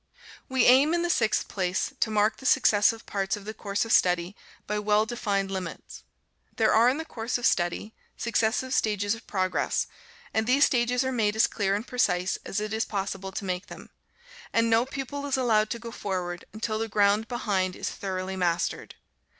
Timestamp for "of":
3.37-3.45, 3.85-3.91, 7.37-7.45, 9.13-9.27